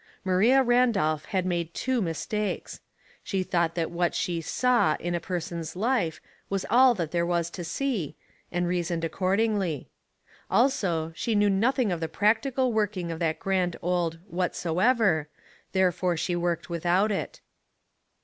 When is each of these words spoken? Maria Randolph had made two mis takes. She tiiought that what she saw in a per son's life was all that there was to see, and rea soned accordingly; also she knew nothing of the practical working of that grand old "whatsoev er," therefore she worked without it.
Maria 0.25 0.63
Randolph 0.63 1.25
had 1.25 1.45
made 1.45 1.75
two 1.75 2.01
mis 2.01 2.25
takes. 2.25 2.79
She 3.23 3.45
tiiought 3.45 3.75
that 3.75 3.91
what 3.91 4.15
she 4.15 4.41
saw 4.41 4.95
in 4.99 5.13
a 5.13 5.19
per 5.19 5.39
son's 5.39 5.75
life 5.75 6.19
was 6.49 6.65
all 6.71 6.95
that 6.95 7.11
there 7.11 7.23
was 7.23 7.51
to 7.51 7.63
see, 7.63 8.15
and 8.51 8.67
rea 8.67 8.81
soned 8.81 9.03
accordingly; 9.03 9.89
also 10.49 11.11
she 11.15 11.35
knew 11.35 11.51
nothing 11.51 11.91
of 11.91 11.99
the 11.99 12.07
practical 12.09 12.73
working 12.73 13.11
of 13.11 13.19
that 13.19 13.37
grand 13.37 13.75
old 13.83 14.17
"whatsoev 14.27 14.99
er," 14.99 15.29
therefore 15.71 16.17
she 16.17 16.35
worked 16.35 16.67
without 16.67 17.11
it. 17.11 17.41